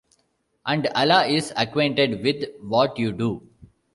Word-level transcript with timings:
And 0.65 0.87
Allah 0.95 1.27
is 1.27 1.53
Acquainted 1.55 2.23
with 2.23 2.45
what 2.59 2.97
you 2.97 3.11
do. 3.11 3.47